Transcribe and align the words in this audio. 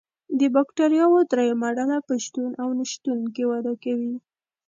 د 0.39 0.41
بکټریاوو 0.55 1.19
دریمه 1.31 1.69
ډله 1.77 1.97
په 2.07 2.13
شتون 2.23 2.51
او 2.61 2.69
نشتون 2.79 3.19
کې 3.35 3.43
وده 3.51 3.73
کوي. 3.83 4.15